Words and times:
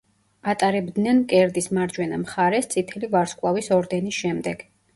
ატარებდნენ 0.53 1.19
მკერდის 1.25 1.69
მარჯვენა 1.79 2.19
მხარეს, 2.23 2.71
წითელი 2.73 3.13
ვარსკვლავის 3.15 3.73
ორდენის 3.79 4.21
შემდეგ. 4.25 4.69